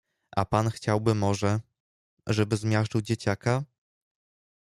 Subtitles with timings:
[0.35, 1.59] A pan chciałby może,
[2.27, 3.63] żeby zmiażdżył dzieciaka?